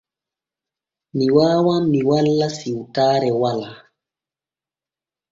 [1.17, 3.79] Mi waawan mi golla siwtaare walaa.